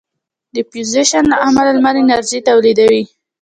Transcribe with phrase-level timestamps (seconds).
[0.55, 3.03] د فیوژن له امله لمر انرژي تولیدوي.